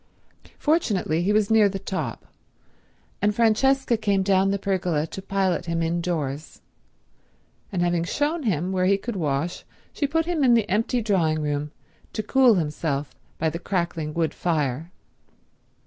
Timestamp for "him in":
10.25-10.55